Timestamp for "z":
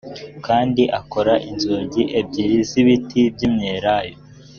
2.69-2.71